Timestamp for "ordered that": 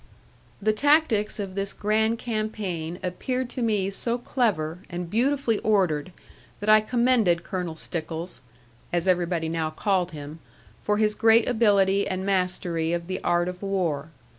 5.59-6.69